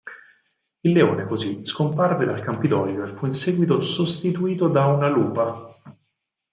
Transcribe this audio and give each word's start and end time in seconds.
Il 0.81 0.93
leone 0.95 1.25
così 1.25 1.63
scomparve 1.63 2.25
dal 2.25 2.41
Campidoglio 2.41 3.03
e 3.03 3.07
fu 3.09 3.27
in 3.27 3.33
seguito 3.35 3.83
sostituito 3.83 4.67
da 4.67 4.87
una 4.87 5.07
lupa. 5.09 5.53